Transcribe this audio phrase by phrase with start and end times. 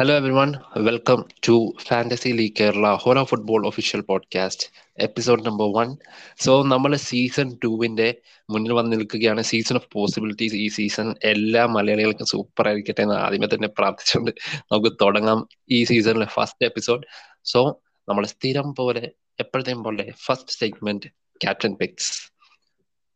[0.00, 4.66] Hello everyone, welcome to Fantasy league Kerala Hora football official podcast
[4.98, 5.96] episode number one
[6.38, 8.14] so നമ്മൾ season ടുവിന്റെ
[8.50, 9.42] മുന്നിൽ വന്ന് നിൽക്കുകയാണ്.
[9.42, 14.30] Season of possibilities ഈ season എല്ലാ മലയാളികൾക്കും സൂപ്പർ ആയിരിക്കട്ടെ എന്ന് ആദ്യമേ തന്നെ പ്രാർത്ഥിച്ചുകൊണ്ട്
[14.72, 17.04] നമുക്ക് തുടങ്ങാം ഈ സീസണിലെ ഫസ്റ്റ് എപ്പിസോഡ്
[17.44, 19.10] സോ നമ്മൾ സ്ഥിരം പോലെ
[19.40, 21.06] എപ്പോഴത്തെയും പോലെ first segment
[21.44, 22.12] captain picks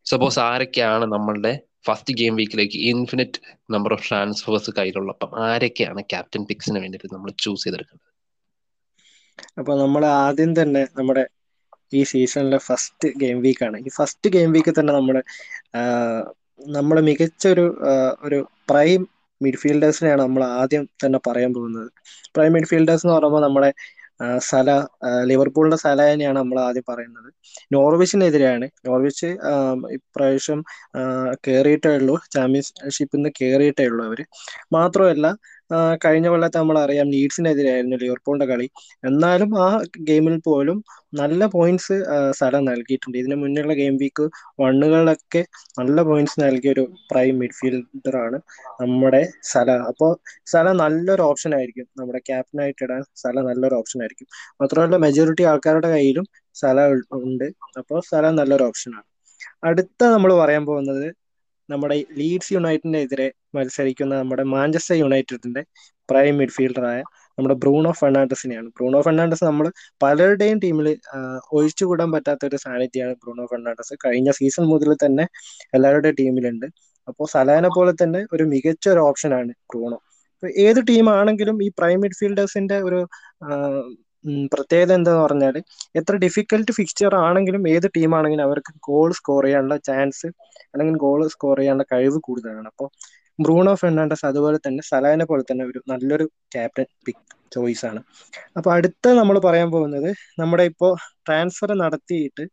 [0.07, 3.41] suppose ആരൊക്കെയാണ് നമ്മളുടെ ഫസ്റ്റ് ഗെയിം വീക്കിലേക്ക് ഇൻഫിനിറ്റ്
[3.75, 8.11] നമ്പർ ഓഫ് ട്രാൻസ്ഫേഴ്സ് കയ്യിലുള്ള അപ്പം ആരൊക്കെയാണ് ക്യാപ്റ്റൻ പിക്സിന് വേണ്ടിയിട്ട് നമ്മൾ ചൂസ് ചെയ്തെടുക്കുന്നത്
[9.59, 11.25] അപ്പൊ നമ്മൾ ആദ്യം തന്നെ നമ്മുടെ
[11.93, 15.17] ഈ സീസണിലെ ഫസ്റ്റ് ഗെയിം വീക്കാണ് ഈ ഫസ്റ്റ് ഗെയിം വീക്ക് തന്നെ നമ്മൾ
[16.75, 17.65] നമ്മൾ മികച്ച ഒരു
[18.27, 18.39] ഒരു
[18.71, 19.01] പ്രൈം
[19.41, 21.89] മിഡ്ഫീൽഡേഴ്സിനെയാണ് നമ്മൾ ആദ്യം തന്നെ പറയാൻ പോകുന്നത്.
[22.35, 23.71] പ്രൈം മിഡ്ഫീൽഡേഴ്സ് എന്ന് പറയുമ്പോൾ നമ്മുടെ
[24.39, 24.69] സല
[25.25, 27.29] ലിവർപൂളിന്റെ സല തന്നെയാണ് നമ്മൾ ആദ്യം പറയുന്നത്.
[27.73, 29.29] നോർവിച്ചിനെതിരെയാണ് നോർവിച്ച്
[29.97, 30.61] ഇപ്രാവശ്യം
[31.47, 32.17] കയറിയിട്ടേ ഉള്ളൂ.
[32.35, 34.21] ചാമ്പ്യൻഷിപ്പിൽ നിന്ന് കയറിയിട്ടേ ഉള്ളൂ അവർ.
[34.73, 35.27] മാത്രമല്ല
[36.05, 38.67] കഴിഞ്ഞ കൊല്ലത്തെ നമ്മൾ അറിയാം ലീഡ്സിനെതിരായിരുന്നു ലിവർപൂളിന്റെ കളി.
[39.09, 39.69] എന്നാലും ആ
[40.09, 40.79] ഗെയിമിൽ പോലും
[41.21, 41.97] നല്ല പോയിന്റ്സ്
[42.41, 43.17] സല നൽകിയിട്ടുണ്ട്.
[43.23, 44.25] ഇതിനു മുന്നുള്ള ഗെയിം വീക്ക്
[44.63, 45.43] വണ്ണുകളിലൊക്കെ
[45.79, 48.39] നല്ല പോയിന്റ്സ് നൽകിയ ഒരു പ്രൈം മിഡ്ഫീൽഡർ ആണ്
[48.83, 49.71] നമ്മുടെ സല.
[49.91, 50.13] അപ്പോൾ
[50.53, 51.87] സല നല്ലൊരു ഓപ്ഷൻ ആയിരിക്കും.
[52.01, 54.29] നമ്മുടെ ക്യാപ്റ്റനായിട്ട് ഇടാൻ സല നല്ലൊരു ഓപ്ഷൻ ആയിരിക്കും.
[54.63, 56.27] മാത്രമല്ല മെജോറിറ്റി ആൾക്കാരുടെ കയ്യിലും
[56.63, 56.79] സല
[57.23, 57.47] ഉണ്ട്.
[57.81, 59.09] അപ്പോൾ സല നല്ലൊരു ഓപ്ഷനാണ്
[59.69, 61.07] അടുത്ത നമ്മൾ പറയാൻ പോകുന്നത്
[61.69, 65.63] നമ്മുടെ ലീഡ്സ് യുണൈറ്റഡിനെതിരെ മത്സരിക്കുന്ന നമ്മുടെ മാഞ്ചസ്റ്റർ യുണൈറ്റഡിന്റെ
[66.09, 67.01] പ്രൈം മിഡ്ഫീൽഡറായ
[67.39, 69.67] നമ്മുടെ ബ്രൂണോ ഫെർണാണ്ടസിനെയാണ് ബ്രൂണോ ഫെർണാണ്ടസ് നമ്മൾ
[70.03, 70.89] പലരുടെയും ടീമിൽ
[71.53, 75.25] ഒഴിച്ചുകൂടാൻ പറ്റാത്ത ഒരു സാന്നിധ്യമാണ് ബ്രൂണോ ഫെർണാണ്ടസ് കഴിഞ്ഞ സീസൺ മുതൽ തന്നെ
[75.75, 76.67] എല്ലാവരുടെയും ടീമിലുണ്ട്
[77.09, 79.99] അപ്പോൾ സലാന പോലെ തന്നെ ഒരു മികച്ച ഒരു ഓപ്ഷനാണ് ബ്രൂണോ
[80.59, 83.01] ഏത് ടീമാണെങ്കിലും ഈ പ്രൈം മിഡ്ഫീൽഡേഴ്സിന്റെ ഒരു
[84.53, 85.57] പ്രത്യേകത എന്താന്ന് പറഞ്ഞാൽ
[86.01, 90.29] എത്ര ഡിഫിക്കൽട്ട് ഫിക്സ്ചർ ആണെങ്കിലും ഏത് ടീമാണെങ്കിലും അവർക്ക് ഗോൾ സ്കോർ ചെയ്യാനുള്ള ചാൻസ്
[90.73, 92.69] അല്ലെങ്കിൽ ഗോൾ സ്കോർ ചെയ്യാനുള്ള കഴിവ് കൂടുതലാണ്.
[92.73, 92.89] അപ്പോൾ
[93.39, 97.23] ബ്രൂണോ ഫെർണാണ്ടസ് അതുപോലെ തന്നെ സലാനെ പോലെ തന്നെ ഒരു നല്ലൊരു ക്യാപ്റ്റൻ പിക്ക്
[97.55, 98.01] ചോയ്സ് ആണ്.
[98.59, 100.09] അപ്പൊ അടുത്ത നമ്മൾ പറയാൻ പോകുന്നത്
[100.41, 100.93] നമ്മുടെ ഇപ്പോൾ
[101.27, 102.45] ട്രാൻസ്ഫർ നടത്തിയിട്ട്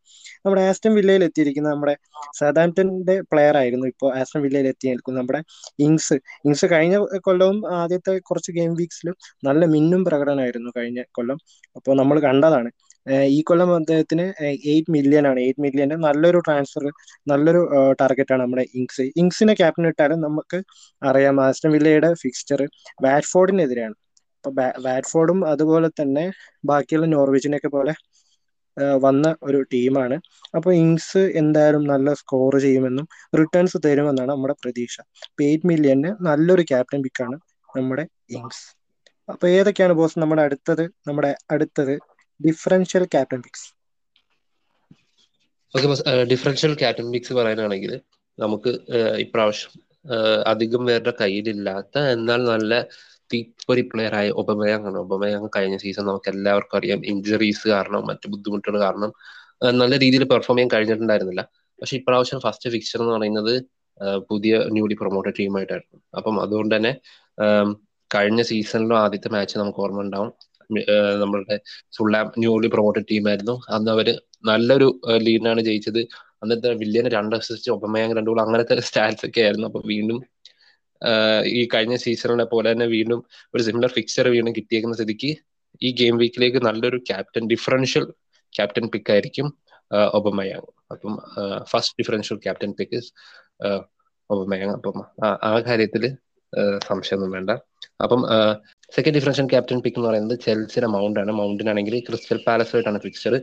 [0.46, 1.96] നമ്മുടെ ആസ്റ്റൺ വില്ലയിൽ എത്തിയിരിക്കുന്ന നമ്മുടെ
[2.40, 5.42] സദാംപ്ടന്റെ പ്ലെയർ ആയിരുന്നു ഇപ്പോൾ ആസ്റ്റൺ വില്ലയിൽ എത്തി നിൽക്കുന്ന നമ്മുടെ
[5.80, 11.40] ഇങ്സ് ഇങ്സ് കഴിഞ്ഞ കൊല്ലവും ആദ്യത്തെ കുറച്ച് ഗെയിം വീക്സിലും നല്ല മിന്നും പ്രകടനമായിരുന്നു കഴിഞ്ഞ കൊല്ലം.
[11.76, 12.72] അപ്പോൾ നമ്മൾ കണ്ടതാണ്
[13.30, 14.26] ഈ കൊല്ലം അദ്ദേഹത്തിന്
[14.66, 15.40] എയ്റ്റ് മില്യൺ ആണ്.
[15.46, 16.84] എയ്റ്റ് മില്യന്റെ നല്ലൊരു ട്രാൻസ്ഫർ
[17.28, 17.62] നല്ലൊരു
[18.02, 20.60] ടാർഗറ്റ് ആണ് നമ്മുടെ ഇങ്സ് ഇങ്സിനെ ക്യാപ്റ്റൻ ഇട്ടാലും നമുക്ക്
[21.02, 22.62] അറിയാം ആസ്റ്റം വില്ലയുടെ ഫിക്സ്ചർ
[23.06, 23.98] വാറ്റ്ഫോർഡിനെതിരെയാണ്
[24.46, 24.52] അപ്പൊ
[24.86, 26.26] വാറ്റ്ഫോർഡും അതുപോലെ തന്നെ
[26.70, 27.94] ബാക്കിയുള്ള നോർവിച്ചിനെയൊക്കെ പോലെ
[29.02, 30.16] വന്ന ഒരു ടീമാണ്.
[30.58, 33.06] അപ്പൊ ഇങ്സ് എന്തായാലും നല്ല സ്കോർ ചെയ്യുമെന്നും
[33.40, 34.96] റിട്ടേൺസ് തരുമെന്നാണ് നമ്മുടെ പ്രതീക്ഷ.
[35.28, 37.38] അപ്പൊ എയ്റ്റ് മില്യന് നല്ലൊരു ക്യാപ്റ്റൻ പിക്കാണ്
[37.70, 38.06] നമ്മുടെ
[38.38, 38.64] ഇങ്സ്
[39.30, 41.94] അപ്പൊ ഏതൊക്കെയാണ് ബോസ് നമ്മുടെ അടുത്തത് നമ്മുടെ അടുത്തത്?
[42.46, 43.68] Differential captain picks
[45.74, 45.88] okay
[46.32, 47.08] differential captain
[47.40, 47.94] പറയാനാണെങ്കിൽ
[48.38, 48.72] നമുക്ക്
[49.26, 49.72] ഇപ്രാവശ്യം
[50.52, 52.74] അധികം പേരുടെ കയ്യിലില്ലാത്ത എന്നാൽ നല്ല
[53.32, 54.98] തീപ്പൊരി പ്ലെയർ ആയ ഒബമയാങ് ആണ്.
[55.06, 59.12] ഒബമയാങ് കഴിഞ്ഞ സീസൺ നമുക്ക് എല്ലാവർക്കും അറിയാം ഇഞ്ചുറീസ് കാരണം മറ്റു ബുദ്ധിമുട്ടുകൾ കാരണം
[59.82, 61.44] നല്ല രീതിയിൽ പെർഫോം ചെയ്യാൻ കഴിഞ്ഞിട്ടുണ്ടായിരുന്നില്ല.
[61.80, 63.54] പക്ഷെ ഇപ്രാവശ്യം ഫസ്റ്റ് ഫിക്ചർ എന്ന് പറയുന്നത്
[64.30, 66.92] പുതിയ ന്യൂലി പ്രൊമോട്ടഡ് ടീമായിട്ടായിരുന്നു അപ്പം അതുകൊണ്ട് തന്നെ
[68.12, 70.32] കഴിഞ്ഞ സീസണിലും ആദ്യത്തെ മാച്ച് നമുക്ക് ഓർമ്മ ഉണ്ടാവും.
[71.22, 71.56] നമ്മളുടെ
[71.98, 74.08] ഫുള്ളാം ന്യൂലി പ്രൊമോട്ടഡ് ടീമായിരുന്നു അന്ന് അവർ
[74.46, 74.88] നല്ലൊരു
[75.26, 76.02] ലീഡിനാണ് ജയിച്ചത്.
[76.44, 79.68] അന്നത്തെ വില്യന് രണ്ട് അസിസ്റ്റ് ഒപ്പമയാങ് രണ്ടു ഗോൾ അങ്ങനത്തെ സ്റ്റാറ്റ്സ് ഒക്കെ ആയിരുന്നു.
[79.68, 80.20] അപ്പൊ വീണ്ടും
[81.46, 83.20] ഈ കഴിഞ്ഞ സീസണിലെ പോലെ തന്നെ വീണ്ടും
[83.56, 85.32] ഒരു സിമിലർ ഫിക്സർ വീണ്ടും കിട്ടിയേക്കുന്ന സ്ഥിതിക്ക്
[85.82, 88.06] ഈ ഗെയിം വീക്കിലേക്ക് നല്ലൊരു ക്യാപ്റ്റൻ ഡിഫറൻഷ്യൽ
[88.54, 89.48] ക്യാപ്റ്റൻ പിക്ക് ആയിരിക്കും
[90.14, 90.68] ഒബമയാങ്.
[90.92, 91.14] അപ്പം
[91.72, 93.00] first differential captain pick
[94.30, 94.74] Aubameyang.
[94.74, 94.98] അപ്പം
[95.50, 96.04] ആ കാര്യത്തിൽ
[96.88, 97.52] സംശയമൊന്നും വേണ്ട.
[98.04, 98.22] അപ്പം
[98.92, 101.32] സെക്കൻഡ് ഡിഫറൻഷ്യൽ ക്യാപ്റ്റൻ പിക്ക് എന്ന് പറയുന്നത് ചെൽസിയുടെ മൗണ്ട് ആണ്.
[101.40, 103.36] മൗണ്ടിനാണെങ്കിൽ ക്രിസ്റ്റൽ പാലസുമായിട്ടാണ് ഫിക്ചർ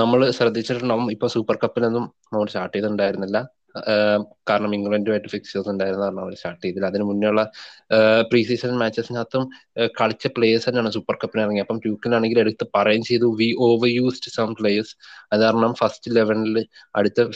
[0.00, 3.38] നമ്മൾ ശ്രദ്ധിച്ചിട്ടുണ്ടാവും ഇപ്പൊ സൂപ്പർ കപ്പിലൊന്നും നമ്മൾ സ്റ്റാർട്ട് ചെയ്തിട്ടുണ്ടായിരുന്നില്ല.
[4.48, 6.86] കാരണം ഇംഗ്ലണ്ടുമായിട്ട് ഫിക്സേഴ്സ് ഉണ്ടായിരുന്ന കാരണം അവർ സ്റ്റാർട്ട് ചെയ്തില്ല.
[6.92, 7.42] അതിന് മുന്നേയുള്ള
[8.30, 9.44] പ്രീ സീസൺ മാച്ചസിനകത്തും
[10.00, 14.52] കളിച്ച പ്ലേയേഴ്സ് തന്നെയാണ് സൂപ്പർ കപ്പിന് ഇറങ്ങി അപ്പം ട്യൂക്കിനാണെങ്കിൽ എടുത്ത് പറയുകയും ചെയ്തു we over used some
[14.60, 14.94] players
[15.32, 16.58] അത് കാരണം ഫസ്റ്റ് ലെവനിൽ
[17.00, 17.28] അടുത്ത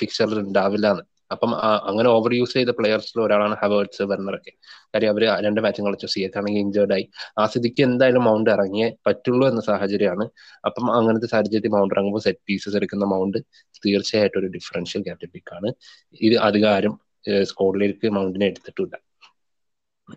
[0.00, 1.04] ഫിക്സറിൽ ഉണ്ടാവില്ല എന്ന്.
[1.30, 1.50] അപ്പം
[1.90, 4.52] അങ്ങനെ ഓവർ യൂസ് ചെയ്ത പ്ലെയേഴ്സിൽ ഒരാളാണ് ഹവേർട്സ് വെർണറൊക്കെ
[4.92, 6.08] കാര്യം അവർ രണ്ട് മാച്ചും കളിച്ചു.
[6.14, 7.04] സി എച്ച് ആണെങ്കിൽ ഇഞ്ചേർഡ് ആയി.
[7.40, 10.26] ആ സ്ഥിതിക്ക് എന്തായാലും മൗണ്ട് ഇറങ്ങിയേ പറ്റുള്ളൂ എന്ന സാഹചര്യമാണ്.
[10.68, 13.38] അപ്പം അങ്ങനത്തെ സാഹചര്യത്തിൽ മൗണ്ട് ഇറങ്ങുമ്പോൾ സെറ്റ് പീസസ് എടുക്കുന്ന മൗണ്ട്
[13.86, 15.24] തീർച്ചയായിട്ടും ഒരു ഡിഫറൻഷ്യൽ ക്യാപ്റ്റൻ
[15.58, 15.70] ആണ്.
[16.20, 16.94] ഇത് അധികാരം
[17.50, 18.94] സ്കോഡിലേക്ക് മൗണ്ടിനെ എടുത്തിട്ടില്ല.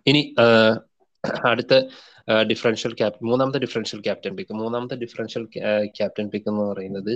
[0.10, 0.22] ഇനി
[1.24, 1.74] അടുത്ത
[2.50, 5.44] ഡിഫറൻഷ്യൽ ക്യാപ്റ്റൻ മൂന്നാമത്തെ ഡിഫറൻഷ്യൽ ക്യാപ്റ്റൻ പിക്ക് മൂന്നാമത്തെ ഡിഫറൻഷ്യൽ
[5.98, 7.14] ക്യാപ്റ്റൻ പിക്ക് എന്ന് പറയുന്നത്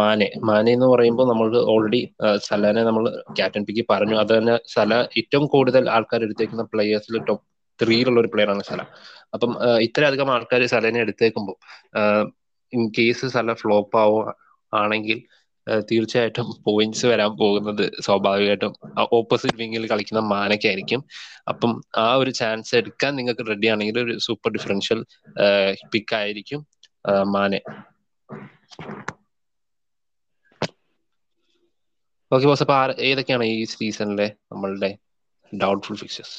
[0.00, 0.28] മാനെ.
[0.48, 2.00] മാനെ എന്ന് പറയുമ്പോൾ നമ്മൾ ഓൾറെഡി
[2.48, 3.04] സലാനെ നമ്മൾ
[3.38, 4.16] ക്യാപ്റ്റൻ പിക്ക് പറഞ്ഞു.
[4.22, 7.44] അത് തന്നെ സല ഏറ്റവും കൂടുതൽ ആൾക്കാർ എടുത്തേക്കുന്ന പ്ലേയേഴ്സിൽ ടോപ്പ്
[7.80, 8.80] ത്രീയിലുള്ള ഒരു പ്ലെയർ ആണ് സല.
[9.34, 9.50] അപ്പം
[9.86, 11.56] ഇത്രയധികം ആൾക്കാർ സലനെ എടുത്തേക്കുമ്പോൾ
[12.72, 14.20] ഇൻ കേസ് സല ഫ്ലോപ്പ് ആവോ
[14.72, 15.18] ആണെങ്കിൽ
[15.90, 18.72] തീർച്ചയായിട്ടും പോയിന്റ്സ് വരാൻ പോകുന്നത് സ്വാഭാവികമായിട്ടും.
[19.18, 21.00] ഓപ്പോസിറ്റ് വിങ്ങിൽ കളിക്കുന്ന മാനക്കായിരിക്കും
[21.52, 21.72] അപ്പം
[22.04, 25.00] ആ ഒരു ചാൻസ് എടുക്കാൻ നിങ്ങൾക്ക് റെഡി ആണെങ്കിൽ ഒരു സൂപ്പർ ഡിഫറൻഷ്യൽ
[25.94, 26.62] പിക്ക് ആയിരിക്കും
[27.34, 27.60] മാനെ.
[32.32, 32.76] ഓക്കെ ബോസ് അപ്പൊ
[33.08, 34.90] ഏതൊക്കെയാണ് ഈ സീസണിലെ നമ്മളുടെ
[35.52, 36.38] ഡൗട്ട്ഫുൾ ഫിക്സേഴ്സ്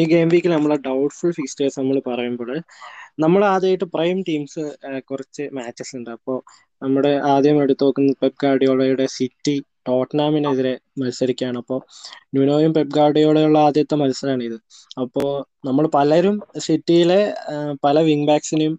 [0.00, 2.50] ഈ ഗെയിം വീക്കിൽ നമ്മളെ ഡൗട്ട്ഫുൾ ഫിക്സ്റ്റേഴ്സ് നമ്മൾ പറയുമ്പോൾ
[3.22, 4.62] നമ്മൾ ആദ്യമായിട്ട് പ്രൈം ടീംസ്
[5.08, 6.10] കുറച്ച് മാച്ചസ് ഉണ്ട്.
[6.10, 6.36] അപ്പോൾ
[6.82, 9.54] നമ്മുടെ ആദ്യം എടുത്തു നോക്കുന്ന പെപ് ഗാർഡിയോളയുടെ സിറ്റി
[9.88, 11.58] ടോട്ട്നാമിനെതിരെ മത്സരിക്കുകയാണ്.
[11.58, 11.78] അപ്പോൾ
[12.34, 14.58] ന്യൂനോയും പെപ് ഗാർഡിയോളയുള്ള ആദ്യത്തെ മത്സരമാണ് ഇത്
[15.00, 15.28] അപ്പോൾ
[15.66, 17.20] നമ്മൾ പലരും സിറ്റിയിലെ
[17.84, 18.74] പല വിങ് ബാക്സിനെയും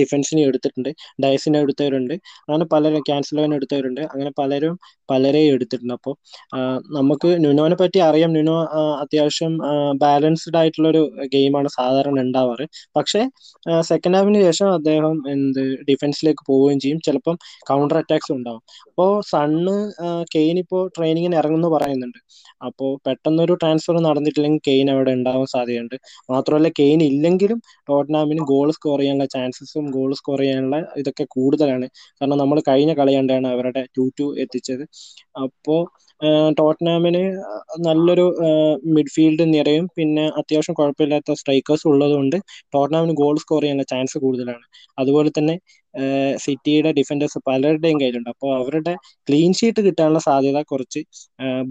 [0.00, 0.90] ഡിഫൻസിനെയും എടുത്തിട്ടുണ്ട്.
[1.24, 2.14] ഡയസിനെ എടുത്തവരുണ്ട്.
[2.48, 4.00] അങ്ങനെ പലരും ക്യാൻസലോനെ എടുത്തവരുണ്ട്.
[4.12, 4.74] അങ്ങനെ പലരും
[5.10, 5.94] പലരെയും എടുത്തിട്ടുണ്ട്.
[5.98, 6.14] അപ്പോൾ
[6.98, 8.30] നമുക്ക് ന്യൂനോനെ പറ്റി അറിയാം.
[8.36, 8.56] ന്യൂനോ
[9.02, 9.54] അത്യാവശ്യം
[10.04, 11.02] ബാലൻസ്ഡ് ആയിട്ടുള്ള ഒരു
[11.34, 12.66] ഗെയിമാണ് സാധാരണ ഉണ്ടാവാറ്.
[12.96, 13.22] പക്ഷേ
[13.90, 17.00] സെക്കൻഡ് ഹാഫിന് ശേഷം അദ്ദേഹം എന്ത് ഡിഫൻസിലേക്ക് പോവുകയും ചെയ്യും.
[17.06, 17.36] ചിലപ്പം
[17.70, 18.62] കൗണ്ടർ അറ്റാക്സ് ഉണ്ടാവും.
[18.90, 19.76] അപ്പോൾ സണ്ണ്
[20.34, 22.18] കെയിൻ ഇപ്പോൾ ട്രെയിനിങ്ങിന് ഇറങ്ങുന്നു പറയുന്നുണ്ട്.
[22.68, 25.96] അപ്പോൾ പെട്ടെന്നൊരു ട്രാൻസ്ഫർ നടന്നിട്ടില്ലെങ്കിൽ കെയിൻ അവിടെ ഉണ്ടാവാൻ സാധ്യതയുണ്ട്.
[26.32, 27.58] മാത്രമല്ല കെയിൻ ഇല്ലെങ്കിലും
[27.90, 31.86] ടോട്ട്നാമിന് ഗോൾ സ്കോർ ചെയ്യാനുള്ള ചാൻസസും ഗോൾ സ്കോർ ചെയ്യാനുള്ള ഇതൊക്കെ കൂടുതലാണ്.
[32.18, 34.84] കാരണം നമ്മൾ കഴിഞ്ഞ കളി കണ്ടാണ് അവരുടെ ടു ടു എത്തിച്ചത്.
[35.44, 35.80] അപ്പോൾ
[36.58, 37.22] ടോട്ട്നാമിന്
[37.86, 38.26] നല്ലൊരു
[38.96, 42.36] മിഡ്ഫീൽഡ് നിരയും പിന്നെ അത്യാവശ്യം കുഴപ്പമില്ലാത്ത സ്ട്രൈക്കേഴ്സ് ഉള്ളതുകൊണ്ട്
[42.74, 44.64] ടോട്ടനാമിന് ഗോൾ സ്കോർ ചെയ്യാനുള്ള ചാൻസ് കൂടുതലാണ്.
[44.98, 45.54] അതുപോലെ തന്നെ
[46.44, 48.30] സിറ്റിയുടെ ഡിഫൻഡേഴ്സ് പലരുടെയും കയ്യിലുണ്ട്.
[48.34, 48.94] അപ്പോൾ അവരുടെ
[49.28, 51.00] ക്ലീൻ ഷീറ്റ് കിട്ടാനുള്ള സാധ്യത കുറച്ച്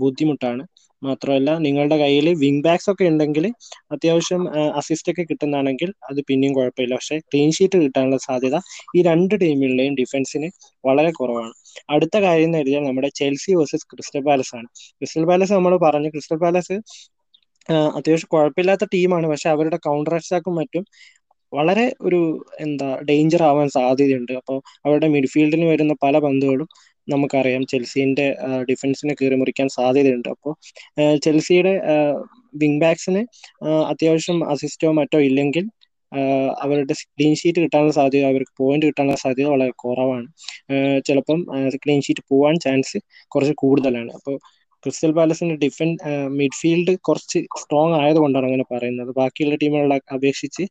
[0.04, 0.64] ബുദ്ധിമുട്ടാണ്.
[1.02, 3.46] മാത്രമല്ല നിങ്ങളുടെ കയ്യിൽ വിങ് ബാക്സ് ഒക്കെ ഉണ്ടെങ്കിൽ
[3.94, 4.42] അത്യാവശ്യം
[4.80, 6.94] അസിസ്റ്റ് ഒക്കെ കിട്ടുന്നതാണെങ്കിൽ അത് പിന്നെയും കുഴപ്പമില്ല.
[7.00, 8.58] പക്ഷെ ക്ലീൻ ഷീറ്റ് കിട്ടാനുള്ള സാധ്യത
[8.98, 10.50] ഈ രണ്ട് ടീമുകളുടെയും ഡിഫൻസിന്
[10.84, 11.54] വളരെ കുറവാണ്.
[11.96, 14.68] അടുത്ത കാര്യം എന്ന് കരുതിയാൽ നമ്മുടെ ചെൽസി വേഴ്സസ് ക്രിസ്റ്റൽ പാലസ് ആണ്.
[15.00, 16.78] ക്രിസ്റ്റൽ പാലസ് നമ്മൾ പറഞ്ഞു ക്രിസ്റ്റൽ പാലസ്
[17.98, 20.84] അത്യാവശ്യം കുഴപ്പമില്ലാത്ത ടീമാണ് പക്ഷെ അവരുടെ കൗണ്ടർ അറ്റാക്കും മറ്റും
[21.54, 22.20] വളരെ ഒരു
[22.60, 24.32] എന്താ ഡേഞ്ചർ ആവാൻ സാധ്യതയുണ്ട്.
[24.42, 26.68] അപ്പോൾ അവരുടെ മിഡ്ഫീൽഡിന് വരുന്ന പല പന്തുകളും
[27.08, 28.26] നമുക്കറിയാം ചെൽസിന്റെ
[28.70, 30.30] ഡിഫൻസിനെ കീറി മുറിക്കാൻ സാധ്യതയുണ്ട്.
[30.30, 30.54] അപ്പോൾ
[31.26, 31.74] ചെൽസിയുടെ
[32.62, 33.22] വിങ് ബാക്സിന്
[33.92, 35.66] അത്യാവശ്യം അസിസ്റ്റോ മറ്റോ ഇല്ലെങ്കിൽ
[36.64, 40.28] അവരുടെ ക്ലീൻ ഷീറ്റ് കിട്ടാനുള്ള സാധ്യത അവർക്ക് പോയിന്റ് കിട്ടാനുള്ള സാധ്യത വളരെ കുറവാണ്.
[41.08, 41.40] ചിലപ്പം
[41.84, 44.12] ക്ലീൻ ഷീറ്റ് പോവാൻ ചാൻസ് കുറച്ച് കൂടുതലാണ്.
[44.18, 44.36] അപ്പോൾ
[44.84, 45.90] ക്രിസ്റ്റൽ പാലസിന്റെ ഡിഫൻ
[46.40, 49.12] മിഡ്ഫീൽഡ് കുറച്ച് സ്ട്രോങ് ആയതുകൊണ്ടാണ് അങ്ങനെ പറയുന്നത്.
[49.20, 50.64] ബാക്കിയുള്ള ടീമുകളെ അപേക്ഷിച്ച്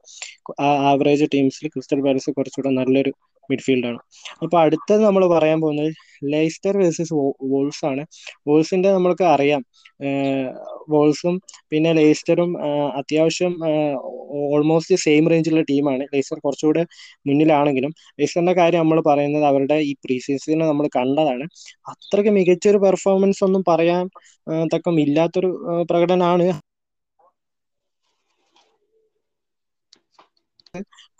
[0.90, 3.12] ആവറേജ് ടീംസിൽ ക്രിസ്റ്റൽ പാലസ് കുറച്ചുകൂടെ നല്ലൊരു
[3.50, 4.00] മിഡ്ഫീൽഡാണ്
[4.42, 5.92] അപ്പൊ അടുത്തത് നമ്മൾ പറയാൻ പോകുന്നത്
[6.32, 7.14] ലെയ്സ്റ്റർ വേഴ്സസ്
[7.52, 8.02] വോൾസ് ആണ്.
[8.48, 9.62] വോൾസിന്റെ നമ്മൾക്ക് അറിയാം
[10.92, 11.34] വോൾസും
[11.70, 12.50] പിന്നെ ലേസ്റ്ററും
[13.00, 13.52] അത്യാവശ്യം
[14.48, 16.82] ഓൾമോസ്റ്റ് സെയിം റേഞ്ചിലുള്ള ടീമാണ് ലേസ്റ്റർ കുറച്ചുകൂടെ
[17.28, 21.44] മുന്നിലാണെങ്കിലും ലേസ്റ്ററിന്റെ കാര്യം നമ്മൾ പറയുന്നത് അവരുടെ ഈ പ്രീ സീസണിൽ നമ്മൾ കണ്ടതാണ്.
[21.92, 24.04] അത്രയ്ക്ക് മികച്ചൊരു പെർഫോമൻസ് ഒന്നും പറയാൻ
[24.74, 25.50] തക്കം ഇല്ലാത്തൊരു
[25.90, 26.46] പ്രകടനമാണ്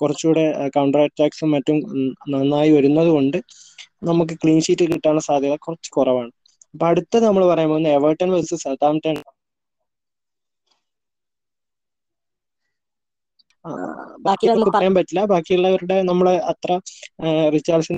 [0.01, 0.45] കുറച്ചുകൂടെ
[0.77, 1.77] കൗണ്ടർ അറ്റാക്സും മറ്റും
[2.33, 3.39] നന്നായി വരുന്നത് കൊണ്ട്
[4.11, 6.31] നമുക്ക് ക്ലീൻ ഷീറ്റ് കിട്ടാനുള്ള സാധ്യത കുറച്ച് കുറവാണ്.
[6.75, 9.17] അപ്പൊ അടുത്തത് നമ്മൾ പറയാൻ പോകുന്നത് എവേർട്ടൺ വേഴ്സസ് സതാംപ്ടൺ
[13.65, 15.25] നമുക്ക് പറയാൻ പറ്റില്ല.
[15.33, 16.71] ബാക്കിയുള്ളവരുടെ നമ്മളെ അത്ര
[17.55, 17.97] റിച്ചാർഡ്സ്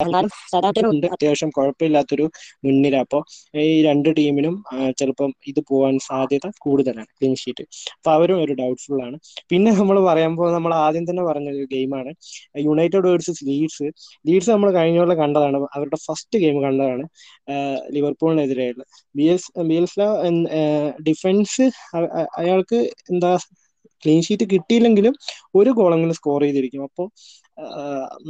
[0.00, 2.24] എന്നാലും സദാത്തിനുണ്ട് അത്യാവശ്യം കുഴപ്പമില്ലാത്തൊരു
[2.66, 3.22] മുന്നില അപ്പോൾ
[3.64, 4.54] ഈ രണ്ട് ടീമിനും
[5.00, 7.64] ചിലപ്പം ഇത് പോകാൻ സാധ്യത കൂടുതലാണ് ക്ലീൻ ഷീറ്റ്
[7.96, 9.16] അപ്പൊ അവരും ഒരു ഡൗട്ട്ഫുൾ ആണ്.
[9.50, 12.12] പിന്നെ നമ്മൾ പറയാൻ പറയുമ്പോൾ നമ്മൾ ആദ്യം തന്നെ പറഞ്ഞ ഒരു ഗെയിമാണ്
[12.66, 13.86] യുണൈറ്റഡ് വേഴ്സസ് ലീഡ്സ്
[14.28, 15.58] ലീഡ്സ് നമ്മൾ കഴിഞ്ഞ പോലെ കണ്ടതാണ്.
[15.76, 17.04] അവരുടെ ഫസ്റ്റ് ഗെയിം കണ്ടതാണ്.
[17.96, 18.84] ലിവർപൂളിനെതിരെയുള്ള
[19.14, 20.08] B S B S
[21.08, 21.66] defence
[22.42, 22.80] അയാൾക്ക്
[23.12, 23.32] എന്താ
[24.02, 25.14] ക്ലീൻ ഷീറ്റ് കിട്ടിയില്ലെങ്കിലും
[25.58, 26.82] ഒരു ഗോളെങ്കിലും സ്കോർ ചെയ്തിരിക്കും.
[26.88, 27.06] അപ്പോൾ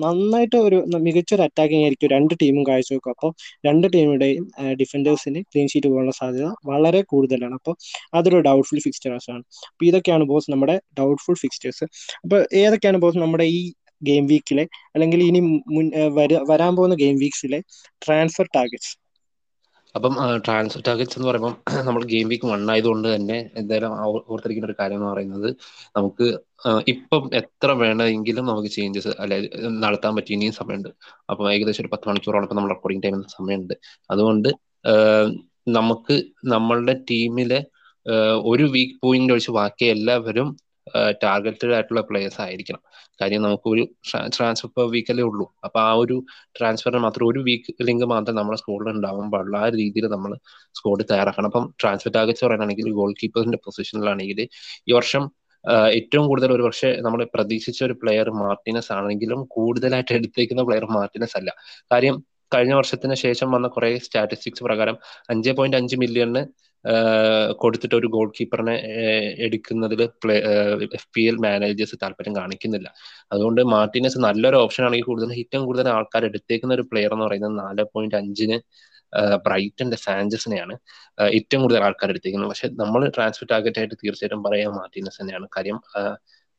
[0.03, 3.13] നന്നായിട്ട് ഒരു മികച്ചൊരു അറ്റാക്കിംഗ് ആയിരിക്കും രണ്ട് ടീമും കാഴ്ചവെക്കും.
[3.15, 3.31] അപ്പോൾ
[3.67, 4.45] രണ്ട് ടീമുടെയും
[4.81, 7.57] ഡിഫൻഡേഴ്സിന് ക്ലീൻ ഷീറ്റ് പോകാനുള്ള സാധ്യത വളരെ കൂടുതലാണ്.
[7.61, 7.75] അപ്പോൾ
[8.19, 9.43] അതൊരു ഡൗട്ട്ഫുൾ ഫിക്സ്റ്റേഴ്സ് ആണ്.
[9.73, 11.87] അപ്പോൾ ഇതൊക്കെയാണ് ബോസ് നമ്മുടെ ഡൗട്ട്ഫുൾ ഫിക്സ്റ്റേഴ്സ്
[12.23, 13.61] അപ്പോൾ ഏതൊക്കെയാണ് ബോസ് നമ്മുടെ ഈ
[14.09, 15.41] ഗെയിം വീക്കിലെ അല്ലെങ്കിൽ ഇനി
[15.77, 15.87] മുൻ
[16.51, 17.59] വരാൻ പോകുന്ന ഗെയിം വീക്സിലെ
[18.05, 18.93] ട്രാൻസ്ഫർ ടാർഗറ്റ്സ്
[19.95, 20.15] അപ്പം
[20.47, 21.55] ട്രാൻസ്ഫർ ടാർഗറ്റ്സ് എന്ന് പറയുമ്പോൾ
[21.89, 23.93] നമ്മൾ ഗെയിം വീക്ക് വൺ ആയതുകൊണ്ട് തന്നെ എന്തായാലും
[24.33, 25.49] ഓർത്തിരിക്കുന്ന ഒരു കാര്യം എന്ന് പറയുന്നത്
[25.99, 26.27] നമുക്ക്
[26.93, 29.37] ഇപ്പം എത്ര വേണമെങ്കിലും നമുക്ക് ചേഞ്ചസ് അല്ലെ
[29.85, 30.91] നടത്താൻ പറ്റി ഇനിയും സമയമുണ്ട്.
[31.31, 33.75] അപ്പം ഏകദേശം ഒരു പത്ത് മണിക്കൂറോളം ഇപ്പം നമ്മൾ റെക്കോർഡിംഗ് ടൈമിന് സമയമുണ്ട്.
[34.11, 34.51] അതുകൊണ്ട്
[35.79, 36.17] നമുക്ക്
[36.55, 37.61] നമ്മളുടെ ടീമിലെ
[38.51, 40.49] ഒരു വീക്ക് പോയിന്റ് ഒഴിച്ച് ബാക്കി എല്ലാവരും
[41.25, 42.83] ടാർഗറ്റഡ് ആയിട്ടുള്ള പ്ലേയേഴ്സ് ആയിരിക്കണം.
[43.21, 43.85] കാര്യം നമുക്ക് ഒരു
[44.37, 45.55] ട്രാൻസ്ഫർ പെർ വീക്കല്ലേ ഉള്ളൂ.
[45.65, 46.17] അപ്പൊ ആ ഒരു
[46.59, 50.33] ട്രാൻസ്ഫറിന് മാത്രം ഒരു വീക്ക് ലിങ്ക് മാത്രം നമ്മുടെ സ്കോഡിൽ ഉണ്ടാവാൻ പാടുള്ളൂ ആ രീതിയിൽ നമ്മൾ
[50.75, 51.47] സ്കോഡ് തയ്യാറാക്കണം.
[51.47, 54.41] അപ്പം ട്രാൻസ്ഫർ ടാർഗറ്റ്സ് പറയാനാണെങ്കിൽ ഗോൾ കീപ്പേഴ്സിന്റെ പൊസിഷനിലാണെങ്കിൽ
[54.89, 55.25] ഈ വർഷം
[55.91, 61.51] ഏറ്റവും കൂടുതൽ ഒരു പക്ഷേ നമ്മൾ പ്രതീക്ഷിച്ച ഒരു പ്ലെയർ മാർട്ടിനസ് ആണെങ്കിലും കൂടുതലായിട്ട് എടുത്തേക്കുന്ന പ്ലെയർ മാർട്ടിനസ് അല്ല.
[61.93, 62.17] കാര്യം
[62.55, 64.97] കഴിഞ്ഞ വർഷത്തിന് ശേഷം വന്ന കുറെ സ്റ്റാറ്റിസ്റ്റിക്സ് പ്രകാരം
[65.31, 65.97] അഞ്ച് പോയിന്റ് അഞ്ച്
[67.63, 68.75] കൊടുത്തിട്ട് ഒരു ഗോൾ കീപ്പറിനെ
[69.47, 70.37] എടുക്കുന്നതിൽ play
[70.99, 72.89] F P L managers താല്പര്യം കാണിക്കുന്നില്ല.
[73.33, 77.85] അതുകൊണ്ട് മാർട്ടിനസ് നല്ലൊരു ഓപ്ഷൻ ആണെങ്കിൽ കൂടുതൽ ഏറ്റവും കൂടുതൽ ആൾക്കാർ എടുത്തേക്കുന്ന ഒരു പ്ലെയർ എന്ന് പറയുന്നത് നാല്
[77.95, 78.59] പോയിന്റ് അഞ്ചിന്
[79.47, 80.75] ബ്രൈറ്റന്റെ സാഞ്ചസിനെയാണ്
[81.39, 82.51] ഏറ്റവും കൂടുതൽ ആൾക്കാർ എടുത്തേക്കുന്നത്.
[82.53, 85.47] പക്ഷെ നമ്മൾ ട്രാൻസ്ഫർ ടാർഗറ്റ് ആയിട്ട് തീർച്ചയായിട്ടും പറയാം മാർട്ടിനസ് തന്നെയാണ്.
[85.57, 85.79] കാര്യം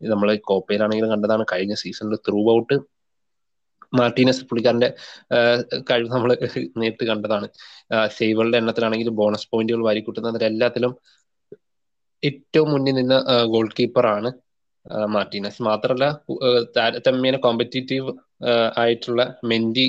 [0.01, 2.75] നമ്മൾ കോപ്പയിലാണെങ്കിലും കണ്ടതാണ് കഴിഞ്ഞ സീസണിൽ ത്രൂ ഔട്ട്
[3.93, 4.89] മാർട്ടീനസ് പുള്ളിക്കാരന്റെ
[5.89, 6.31] കഴിവ് നമ്മൾ
[6.81, 7.47] നേരിട്ട് കണ്ടതാണ്.
[8.17, 10.93] സേവുകളുടെ എണ്ണത്തിലാണെങ്കിലും ബോണസ് പോയിന്റുകൾ വാരിക്കൂട്ടുന്നതിൽ എല്ലാത്തിലും
[12.23, 13.15] ഏറ്റവും മുന്നിൽ നിന്ന
[13.53, 14.29] ഗോൾ കീപ്പറാണ്
[15.15, 15.59] മാർട്ടീനസ്.
[15.69, 16.05] മാത്രമല്ല
[16.77, 18.11] താരതമ്യേന കോമ്പറ്റീറ്റീവ്
[18.83, 19.87] ആയിട്ടുള്ള മെന്റി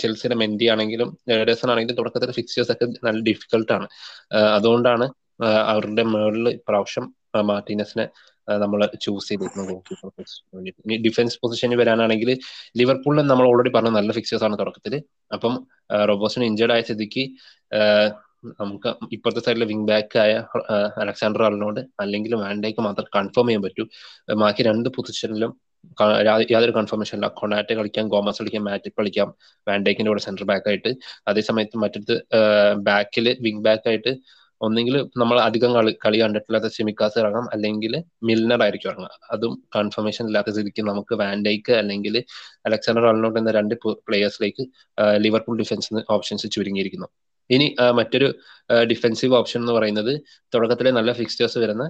[0.00, 3.86] ചെൽസിയുടെ മെന്റി ആണെങ്കിലും എഡേഴ്സൺ ആണെങ്കിലും തുടക്കത്തിൽ ഫിക്സേഴ്സ് ഒക്കെ നല്ല ഡിഫിക്കൽട്ടാണ്
[4.56, 5.06] അതുകൊണ്ടാണ്
[5.72, 7.04] അവരുടെ മേളിൽ ഇപ്രാവശ്യം
[7.50, 8.06] മാർട്ടീനസിനെ
[8.64, 10.10] നമ്മൾ ചൂസ് ചെയ്തിരിക്കുന്നത് ഗോൾ കീപ്പർ
[10.60, 12.30] ഇനി ഡിഫൻസ് പൊസിഷനിൽ വരാനാണെങ്കിൽ
[12.80, 14.94] ലിവർപൂളിൽ നമ്മൾ ഓൾറെഡി പറഞ്ഞ നല്ല ഫിക്സേഴ്സ് ആണ് തുടക്കത്തിൽ
[15.36, 15.54] അപ്പം
[16.10, 17.24] റോബോസിന് ഇഞ്ചേർഡ് ആയ സ്ഥിതിക്ക്
[18.60, 20.32] നമുക്ക് ഇപ്പോഴത്തെ സൈഡിലെ വിങ് ബാക്ക് ആയ
[21.02, 23.84] അലക്സാണ്ടർ അറിനോട് അല്ലെങ്കിൽ വാൻഡേക്ക് മാത്രം കൺഫേം ചെയ്യാൻ പറ്റൂ.
[24.42, 25.52] ബാക്കി രണ്ട് പൊസിഷനിലും
[26.52, 27.26] യാതൊരു കൺഫർമേഷൻ ഇല്ല.
[27.40, 29.28] കൊണാറ്റെ കളിക്കാം ഗോമസ് കളിക്കാം മാറ്റിക് കളിക്കാം
[29.66, 30.90] വാൻഡേക്കിന്റെ കൂടെ സെന്റർ ബാക്ക് ആയിട്ട്.
[31.28, 32.16] അതേസമയത്ത് മറ്റടുത്ത്
[32.88, 34.12] ബാക്കിൽ വിങ് ബാക്ക് ആയിട്ട്
[34.60, 37.92] ഒന്നെങ്കിൽ നമ്മൾ അധികം കളി കളി കണ്ടിട്ടില്ലാത്ത സെമിക്കാസ് ഇറങ്ങാം അല്ലെങ്കിൽ
[38.28, 42.16] മിൽനർ ആയിരിക്കും ഇറങ്ങാം അതും കൺഫർമേഷൻ ഇല്ലാത്ത സ്ഥിതിക്ക് നമുക്ക് വാൻഡൈക്ക് അല്ലെങ്കിൽ
[42.68, 43.74] അലക്സാണ്ടർ അൾനോട്ട് എന്ന രണ്ട്
[44.08, 44.64] പ്ലേയേഴ്സിലേക്ക്
[45.26, 47.08] ലിവർപൂൾ ഡിഫൻസ് ഓപ്ഷൻസ് ചുരുങ്ങിയിരിക്കുന്നു.
[47.50, 47.66] ഇനി
[47.98, 48.28] മറ്റൊരു
[48.90, 50.12] ഡിഫൻസീവ് ഓപ്ഷൻ എന്ന് പറയുന്നത്
[50.52, 51.84] തുടക്കത്തിലെ നല്ല ഫിക്സ്റ്റേഴ്സ് വരുന്ന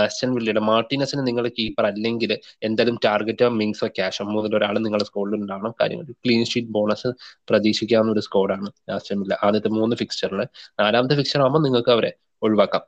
[0.00, 2.32] ആസ്റ്റൻ വില്ലയുടെ മാർട്ടിനസിന് നിങ്ങൾ കീപ്പർ അല്ലെങ്കിൽ
[2.68, 5.74] എന്തായാലും മിങ്സ് മിങ്സോ ക്യാഷ് മൂന്നിൽ ഒരാൾ നിങ്ങളുടെ സ്കോഡിൽ ഉണ്ടാവണം.
[5.80, 6.06] കാര്യങ്ങൾ.
[6.24, 7.10] ക്ലീൻ ഷീറ്റ് ബോണസ്
[7.50, 9.34] പ്രതീക്ഷിക്കാവുന്ന ഒരു സ്കോഡാണ് ആസ്റ്റൻ വില്ല.
[9.46, 10.42] ആദ്യത്തെ മൂന്ന് ഫിക്സ്ചറിൽ
[10.80, 12.84] നാലാമത്തെ ഫിക്സ്ചർ ആകുമ്പോൾ നിങ്ങൾക്ക് അവരെ ഒഴിവാക്കാം.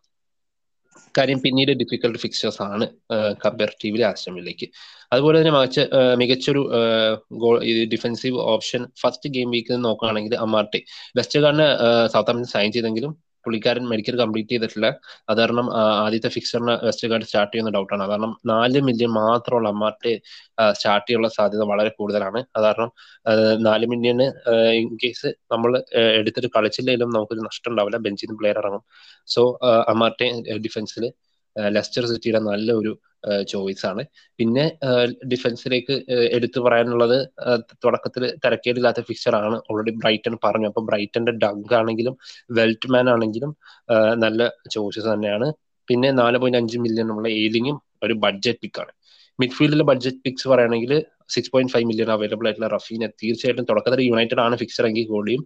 [1.14, 2.84] കാര്യം പിന്നീട് ഡിഫിക്കൽട്ട് ഫിക്സേഴ്സ് ആണ്
[3.44, 4.66] കമ്പാരിറ്റീവ്ലി ആശ്രമിലേക്ക്
[5.12, 5.80] അതുപോലെ തന്നെ മികച്ച
[6.20, 6.62] മികച്ചൊരു
[7.42, 7.56] goal
[7.94, 10.80] defensive option first game week നോക്കുകയാണെങ്കിൽ വെസ്റ്റ്
[11.18, 11.66] വെസ്റ്റർഗാർഡിന്
[12.14, 13.12] സൗത്ത് സൈൻ ചെയ്തെങ്കിലും
[13.44, 14.88] പുള്ളിക്കാരൻ മെഡിക്കൽ കംപ്ലീറ്റ് ചെയ്തിട്ടില്ല.
[15.30, 15.66] അത് കാരണം
[16.04, 20.12] ആദ്യത്തെ ഫിക്സറിന് വെസ്റ്റർഗാർഡ് സ്റ്റാർട്ട് ചെയ്യുന്ന ഡൗട്ടാണ് കാരണം നാല് മില്യൺ മാത്രമുള്ള അമ്മാർട്ട്
[20.78, 22.40] സ്റ്റാർട്ട് ചെയ്യാനുള്ള സാധ്യത വളരെ കൂടുതലാണ്.
[22.56, 22.90] അത് കാരണം
[23.68, 24.26] നാല് മില്യണ്
[24.80, 25.70] ഇൻ കേസ് നമ്മൾ
[26.20, 27.98] എടുത്തിട്ട് കളിച്ചില്ലെങ്കിലും നമുക്കൊരു നഷ്ടം ഉണ്ടാവില്ല.
[28.06, 28.84] ബെഞ്ചിൽ നിന്ന് പ്ലെയർ ഇറങ്ങും
[29.34, 29.42] സോ
[29.92, 30.28] അമ്മാർട്ടെ
[30.66, 31.04] ഡിഫൻസിൽ
[31.76, 32.92] ലെസ്റ്റർ സിറ്റിയുടെ നല്ല ഒരു
[33.48, 34.02] ചോയ്സ് ആണ്
[34.38, 34.64] പിന്നെ
[35.32, 35.94] ഡിഫൻസിലേക്ക്
[36.36, 37.16] എടുത്തു പറയാനുള്ളത്
[37.84, 40.68] തുടക്കത്തിൽ തിരക്കേടില്ലാത്ത ഫിക്ചർ ആണ് ഓൾറെഡി ബ്രൈറ്റൺ പറഞ്ഞു.
[40.72, 42.16] അപ്പൊ ബ്രൈറ്റന്റെ ഡഗ് ആണെങ്കിലും
[42.58, 43.52] വെൽറ്റ്മാൻ ആണെങ്കിലും
[44.24, 44.40] നല്ല
[44.76, 45.48] ചോയ്സസ് തന്നെയാണ്.
[45.88, 48.92] പിന്നെ നാല് പോയിന്റ് അഞ്ച് മില്യൺ ഉള്ള ഏലിങ്ങും ഒരു ബഡ്ജറ്റ് പിക്കാണ്
[49.38, 50.92] മിഡ്ഫീൽഡിലെ ബഡ്ജറ്റ് പിക്സ് പറയുകയാണെങ്കിൽ
[51.34, 55.42] six point five million available ആയിട്ടുള്ള റഫീനെ തീർച്ചയായിട്ടും തുടക്കത്തിൽ യുണൈറ്റഡ് ആണ് ഫിക്സർ എങ്കിൽ കൂടിയും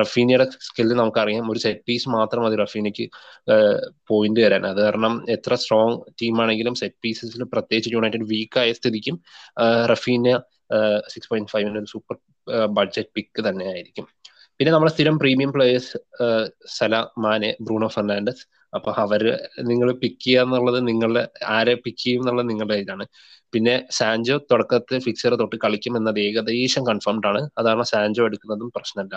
[0.00, 1.44] റഫീനിയുടെ സ്കില്ല് നമുക്കറിയാം.
[1.52, 3.06] ഒരു സെറ്റ് പീസ് മാത്രം മതി റഫീനയ്ക്ക്
[4.10, 4.64] പോയിന്റ് തരാൻ.
[4.72, 9.18] അത് കാരണം എത്ര സ്ട്രോങ് ടീമാണെങ്കിലും സെറ്റ് പീസസിൽ പ്രത്യേകിച്ച് യുണൈറ്റഡ് വീക്ക് ആയ സ്ഥിതിക്കും
[9.92, 10.36] റഫീന
[11.12, 12.16] സിക്സ് പോയിന്റ് ഫൈവിന് സൂപ്പർ
[12.78, 14.06] ബഡ്ജറ്റ് പിക്ക് തന്നെ ആയിരിക്കും.
[14.58, 15.98] പിന്നെ നമ്മുടെ സ്ഥിരം premium players
[16.78, 16.94] Salah
[17.24, 18.42] Mane Bruno Fernandes.
[18.74, 19.22] അപ്പൊ അവർ
[19.70, 21.22] നിങ്ങൾ പിക്ക് ചെയ്യുക എന്നുള്ളത് നിങ്ങളുടെ
[21.56, 23.04] ആരെ പിക്ക് ചെയ്യും എന്നുള്ളത് നിങ്ങളുടെ ഇതാണ്.
[23.54, 27.40] പിന്നെ സാൻജോ തുടക്കത്തിൽ ഫിക്സർ തൊട്ട് കളിക്കും എന്നത് ഏകദേശം കൺഫേംഡ് ആണ്.
[27.58, 29.14] അതാണ് സാൻജോ എടുക്കുന്നതും പ്രശ്നമല്ല.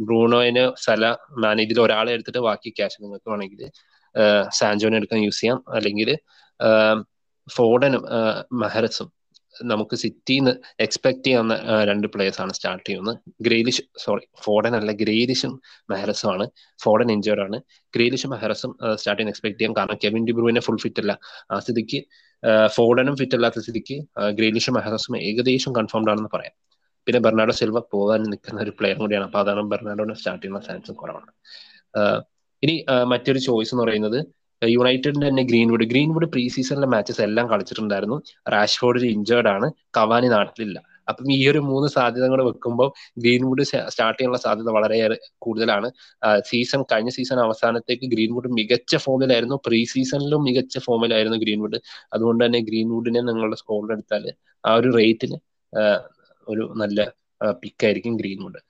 [0.00, 3.62] ബ്രൂണോയിന് സല മാനേജിൽ ഒരാളെ എടുത്തിട്ട് ബാക്കി ക്യാഷ് നിങ്ങൾക്ക് വേണമെങ്കിൽ
[4.50, 5.64] സാൻജോനെ എടുക്കാൻ യൂസ് ചെയ്യാം.
[5.68, 6.10] അല്ലെങ്കിൽ
[7.48, 8.04] ഫോർഡനും
[8.52, 9.08] മെഹറസും
[9.64, 11.54] നമുക്ക് സിറ്റിന്ന് എക്സ്പെക്ട് ചെയ്യാവുന്ന
[11.84, 13.18] രണ്ട് പ്ലേയേഴ്സ് ആണ് സ്റ്റാർട്ട് ചെയ്യുന്നത്.
[13.40, 16.44] ഗ്രേലിഷ് സോറി ഫോർഡൻ അല്ല ഗ്രേലിഷും മെഹറസും ആണ്.
[16.84, 17.56] ഫോർഡൻ ഇഞ്ചേർഡ് ആണ്.
[17.94, 19.76] ഗ്രേലിഷും മെഹറസും സ്റ്റാർട്ട് ചെയ്യാൻ എക്സ്പെക്ട് ചെയ്യാം.
[19.76, 21.18] കാരണം കെവിൻ ഡിബ്രൂവിനെ ഫുൾ ഫിറ്റ് അല്ല.
[21.50, 22.00] ആ സ്ഥിതിക്ക്
[22.66, 23.96] ഫോഡനും ഫിറ്റ് അല്ലാത്ത സ്ഥിതിക്ക്
[24.38, 26.54] ഗ്രേലിഷും മെഹറസും ഏകദേശം കൺഫേംഡ് ആണെന്ന് പറയാം.
[27.06, 29.26] പിന്നെ ബെർണാഡോ സിൽവ പോകാൻ നിൽക്കുന്ന ഒരു പ്ലെയർ കൂടിയാണ്.
[29.28, 31.30] അപ്പൊ അതാണ് ബെർണാഡോനെ സ്റ്റാർട്ട് ചെയ്യുന്ന ചാൻസും കുറവാണ്.
[32.62, 32.74] ഇനി
[33.12, 34.18] മറ്റൊരു ചോയ്സ് എന്ന് പറയുന്നത്
[34.62, 38.16] യുണൈറ്റഡിന്റെ തന്നെ ഗ്രീൻവുഡ് ഗ്രീൻവുഡ് പ്രീ സീസണിലെ മാച്ചസ് എല്ലാം കളിച്ചിട്ടുണ്ടായിരുന്നു.
[38.54, 39.66] റാഷ്ഫോർഡ് ഇഞ്ചേർഡ് ആണ്.
[39.96, 40.78] കവാനി നാട്ടിലില്ല.
[41.08, 42.88] അപ്പം ഈ ഒരു മൂന്ന് സാധ്യത കൂടെ വെക്കുമ്പോൾ
[43.22, 45.88] ഗ്രീൻവുഡ് സ്റ്റാർട്ട് ചെയ്യാനുള്ള സാധ്യത വളരെയേറെ കൂടുതലാണ്.
[46.50, 51.80] സീസൺ കഴിഞ്ഞ സീസൺ അവസാനത്തേക്ക് ഗ്രീൻവുഡ് മികച്ച ഫോമിലായിരുന്നു പ്രീ സീസണിലും മികച്ച ഫോമിലായിരുന്നു ഗ്രീൻവുഡ്
[52.12, 54.26] അതുകൊണ്ട് തന്നെ ഗ്രീൻവുഡിനെ നിങ്ങളുടെ സ്കോറിൽ എടുത്താൽ
[54.64, 55.38] ആ ഒരു റേറ്റിന്
[56.52, 56.98] ഒരു നല്ല
[57.62, 58.60] പിക്കായിരിക്കും ഗ്രീൻവുഡ്.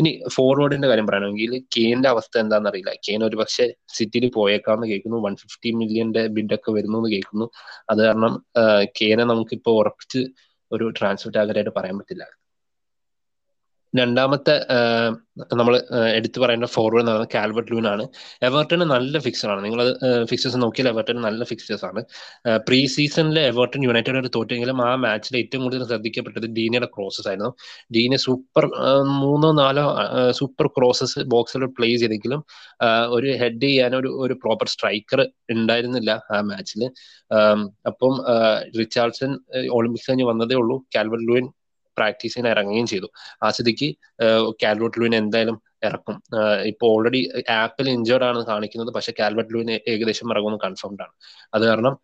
[0.00, 2.92] ഇനി ഫോർവേഡിന്റെ കാര്യം പറയുകയാണെങ്കിൽ കെയിന്റെ അവസ്ഥ എന്താണെന്ന് അറിയില്ല.
[3.06, 3.64] കെയിൻ ഒരു പക്ഷെ
[3.96, 5.18] സിറ്റിയിൽ പോയേക്കാന്ന് കേൾക്കുന്നു.
[5.26, 7.46] വൺ ഫിഫ്റ്റി മില്യന്റെ ബിഡൊക്കെ വരുന്നു എന്ന് കേൾക്കുന്നു.
[7.90, 8.34] അത് കാരണം
[8.98, 10.22] കെയിനെ നമുക്കിപ്പോ ഉറപ്പിച്ച്
[10.70, 12.24] ഒരു ട്രാൻസ്ഫർ ടാർഗറ്റായിട്ട് പറയാൻ പറ്റില്ല.
[13.94, 14.54] രണ്ടാമത്തെ
[15.58, 15.74] നമ്മൾ
[16.16, 18.04] എടുത്തു പറയേണ്ട ഫോർവേഡ് എന്ന് പറയുന്നത് കാൽവർട്ട് ലൂൺ ആണ്.
[18.48, 19.80] എവർട്ടൺ നല്ല ഫിക്സറാണ് നിങ്ങൾ
[20.30, 22.00] ഫിക്സേഴ്സ് നോക്കിയാൽ എവർട്ടൺ നല്ല ഫിക്സേഴ്സ് ആണ്.
[22.66, 27.50] പ്രീ സീസണിൽ എവർട്ടൺ യുണൈറ്റഡ് ഒരു തോറ്റെങ്കിലും ആ മാച്ചിൽ ഏറ്റവും കൂടുതൽ ശ്രദ്ധിക്കപ്പെട്ടത് ഡീനയുടെ ക്രോസസ് ആയിരുന്നു.
[27.96, 28.66] ഡീന സൂപ്പർ
[29.22, 29.86] മൂന്നോ നാലോ
[30.40, 32.42] സൂപ്പർ ക്രോസസ് ബോക്സിൽ പ്ലേ ചെയ്തെങ്കിലും
[33.16, 35.20] ഒരു ഹെഡ് ചെയ്യാൻ ഒരു ഒരു പ്രോപ്പർ സ്ട്രൈക്കർ
[35.56, 36.82] ഉണ്ടായിരുന്നില്ല ആ മാച്ചിൽ
[37.90, 38.14] അപ്പം
[38.80, 39.32] റിച്ചാർഡ്സൺ
[39.78, 40.76] ഒളിമ്പിക്സ് കഴിഞ്ഞ് വന്നതേ ഉള്ളൂ.
[40.96, 41.46] കാൽവർട്ട് ലൂയിൻ
[41.98, 43.08] പ്രാക്ടീസിന് ഇറങ്ങുകയും ചെയ്തു.
[43.44, 43.88] ആ സ്ഥിതിക്ക്
[44.62, 46.16] കാൽവർട്ട് ലൂയിൻ എന്തായാലും ഇറക്കും.
[46.70, 47.20] ഇപ്പൊ ഓൾറെഡി
[47.56, 48.90] ആപ്പിൽ ഇഞ്ചേർഡ് ആണ് കാണിക്കുന്നത്.
[48.96, 51.12] പക്ഷെ കാൽവർട്ട് ലൂയിൻ ഏകദേശം ഇറങ്ങുമെന്ന് കൺഫേംഡ് ആണ്.
[51.54, 51.94] അത് കാരണം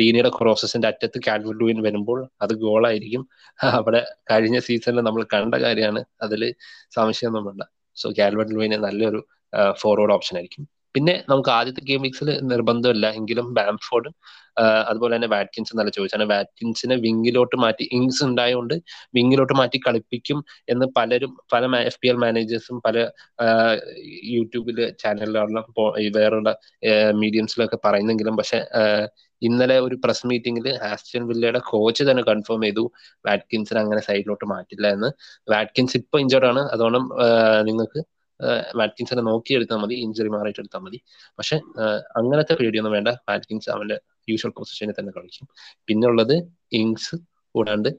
[0.00, 3.22] ഡീനിയുടെ ക്രോസസിന്റെ അറ്റത്ത് കാൽവർട്ട് ലൂയിൻ വരുമ്പോൾ അത് ഗോളായിരിക്കും
[3.78, 4.00] അവിടെ
[4.30, 6.02] കഴിഞ്ഞ സീസണിൽ നമ്മൾ കണ്ട കാര്യമാണ്.
[6.26, 6.42] അതിൽ
[6.96, 7.62] സംശയമൊന്നും വേണ്ട
[7.96, 9.20] സോ കാൽവർട്ട് ലൂയിന് നല്ലൊരു
[9.82, 10.64] ഫോർവേഡ് ഓപ്ഷൻ ആയിരിക്കും.
[10.96, 13.06] പിന്നെ നമുക്ക് ആദ്യത്തെ ഗെയിം വീക്സിൽ നിർബന്ധമില്ല.
[13.20, 14.10] എങ്കിലും ബാംഫോർഡ്
[14.90, 18.74] അതുപോലെ തന്നെ വാറ്റ്കിൻസ് നല്ല ചോദിച്ചാണ് വാറ്റ്കിൻസിനെ വിങ്ങിലോട്ട് മാറ്റി ഇങ്സ് ഉണ്ടായതുകൊണ്ട്
[19.16, 20.38] വിങ്ങിലോട്ട് മാറ്റി കളിപ്പിക്കും
[20.68, 22.96] എന്ന് പലരും പല എഫ് പി എൽ മാനേജേഴ്സും പല
[24.36, 25.66] യൂട്യൂബിൽ ചാനലുകളിലും
[26.18, 26.52] വേറെയുള്ള
[27.22, 28.60] മീഡിയംസിലൊക്കെ പറയുന്നെങ്കിലും പക്ഷെ
[29.42, 32.84] ഇന്നലെ ഒരു പ്രസ് മീറ്റിംഗിൽ ആസ്റ്റൻ വില്ലയുടെ കോച്ച് തന്നെ കൺഫേം ചെയ്തു
[33.24, 35.08] വാറ്റ്കിൻസിനെ അങ്ങനെ സൈഡിലോട്ട് മാറ്റില്ല എന്ന്.
[35.48, 36.62] വാറ്റ്കിൻസ് ഇപ്പൊ ഇഞ്ചേർഡ് ആണ്.
[36.74, 36.98] അതുകൊണ്ട്
[37.68, 38.00] നിങ്ങൾക്ക്
[38.76, 40.98] വാറ്റ്കിൻസിനെ നോക്കിയെടുത്താൽ മതി ഇഞ്ചുറി മാറിയിട്ട് എടുത്താൽ മതി.
[41.38, 41.56] പക്ഷെ
[42.16, 43.10] അങ്ങനത്തെ പേടിയൊന്നും വേണ്ട.
[43.28, 43.96] വാറ്റ്കിൻസ് അവന്റെ
[44.28, 45.46] യൂഷ്വൽ പൊസിഷനിൽ തന്നെ കളിക്കും.
[45.88, 46.36] പിന്നെ ഉള്ളത്
[46.72, 47.16] ഇങ്സ്
[47.54, 47.90] കൂടാണ്ട്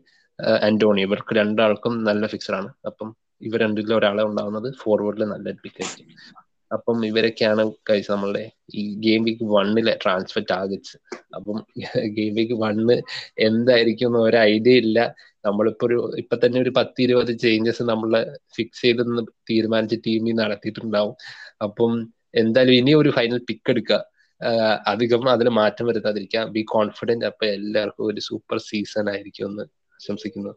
[0.61, 3.09] ആന്റോണി ഇവർക്ക് രണ്ടാൾക്കും നല്ല ഫിക്സറാണ് അപ്പം
[3.41, 6.07] ഇവർ രണ്ടിലും ഒരാളെ ഉണ്ടാവുന്നത് ഫോർവേഡിൽ നല്ല പിക്കായിരിക്കും
[6.71, 8.43] അപ്പം ഇവരൊക്കെയാണ് കഴിച്ച് നമ്മളുടെ
[8.75, 10.97] ഈ ഗെയിം വീക്ക് വണ്ണിലെ ട്രാൻസ്ഫർ ടാർഗറ്റ്സ്
[11.35, 11.57] അപ്പം
[12.17, 12.95] ഗെയിം വീക്ക് വണ്ണ്
[13.47, 14.99] എന്തായിരിക്കും എന്ന് ഒരു ഐഡിയ ഇല്ല.
[15.45, 18.11] നമ്മളിപ്പോ ഒരു ഇപ്പൊ തന്നെ ഒരു പത്ത് ഇരുപത് ചേഞ്ചസ് നമ്മൾ
[18.55, 19.01] ഫിക്സ് ചെയ്ത്
[19.49, 21.15] തീരുമാനിച്ച ടീമിൽ നടത്തിയിട്ടുണ്ടാവും.
[21.65, 21.93] അപ്പം
[22.41, 23.99] എന്തായാലും ഇനി ഒരു ഫൈനൽ പിക്ക് എടുക്കുക
[24.91, 26.45] അധികം അതിൽ മാറ്റം വരുത്താതിരിക്കാം.
[26.55, 29.63] ബി കോൺഫിഡന്റ് അപ്പൊ എല്ലാവർക്കും ഒരു സൂപ്പർ സീസൺ ആയിരിക്കും എന്ന്
[29.99, 30.53] ആശംസിക്കുന്നു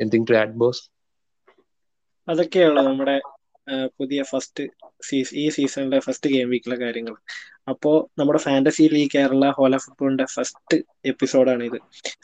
[0.00, 0.82] എന്തിങ് ടു ആഡ് ബോസ്
[2.28, 3.14] അതൊക്കെയാണ് നമ്മുടെ
[3.98, 4.64] പുതിയ ഫസ്റ്റ്
[5.42, 7.14] ഈ സീസണിലെ ഫസ്റ്റ് ഗെയിം വീക്കിലെ കാര്യങ്ങൾ
[7.68, 10.76] അപ്പോൾ നമ്മുടെ ഫാന്റസി ലീഗ് കേരള ഹോല ഫുട്ബോളിന്റെ ഫസ്റ്റ്
[11.10, 11.78] എപ്പിസോഡാണ് ഇത്.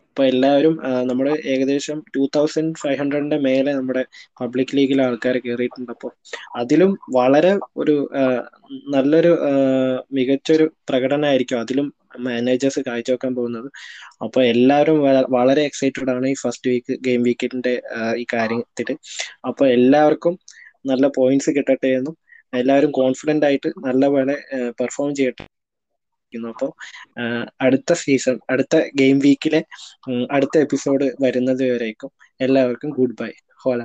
[0.08, 0.74] അപ്പോൾ എല്ലാവരും
[1.06, 4.02] നമ്മുടെ ഏകദേശം ടൂ തൗസൻഡ് ഫൈവ് ഹൺഡ്രഡിന്റെ മേലെ നമ്മുടെ
[4.40, 6.12] പബ്ലിക് ലീഗിലെ ആൾക്കാർ കയറിയിട്ടുണ്ട് അപ്പോൾ
[6.56, 7.94] അതിലും വളരെ ഒരു
[8.94, 9.32] നല്ലൊരു
[10.18, 11.88] മികച്ചൊരു പ്രകടനമായിരിക്കും അതിലും
[12.26, 13.68] മാനേജേഴ്സ് കാഴ്ചവെക്കാൻ പോകുന്നത്.
[14.22, 14.98] അപ്പോൾ എല്ലാവരും
[15.36, 17.74] വളരെ എക്സൈറ്റഡ് ആണ് ഈ ഫസ്റ്റ് വീക്ക് ഗെയിം വീക്കിന്റെ
[18.22, 18.90] ഈ കാര്യത്തിൽ
[19.50, 20.34] അപ്പോൾ എല്ലാവർക്കും
[20.90, 22.14] നല്ല പോയിന്റ്സ് കിട്ടട്ടെ എന്നും
[22.52, 24.34] എല്ലാവരും കോൺഫിഡന്റ് ആയിട്ട് നല്ലപോലെ
[24.80, 25.44] പെർഫോം ചെയ്യട്ടെ
[26.32, 26.70] അപ്പോൾ
[27.60, 29.60] അടുത്ത സീസൺ അടുത്ത ഗെയിം വീക്കിലെ
[30.36, 32.10] അടുത്ത എപ്പിസോഡ് വരുന്നത് വരേക്കും.
[32.40, 33.30] എല്ലാവർക്കും ഗുഡ് ബൈ
[33.64, 33.80] ഹോല.